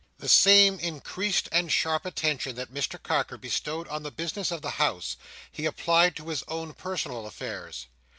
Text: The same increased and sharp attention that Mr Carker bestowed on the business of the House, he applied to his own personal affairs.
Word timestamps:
The 0.17 0.27
same 0.27 0.79
increased 0.79 1.47
and 1.51 1.71
sharp 1.71 2.07
attention 2.07 2.55
that 2.55 2.73
Mr 2.73 2.97
Carker 3.03 3.37
bestowed 3.37 3.87
on 3.87 4.01
the 4.01 4.09
business 4.09 4.49
of 4.49 4.63
the 4.63 4.71
House, 4.81 5.15
he 5.51 5.67
applied 5.67 6.15
to 6.15 6.29
his 6.29 6.43
own 6.47 6.73
personal 6.73 7.27
affairs. 7.27 7.85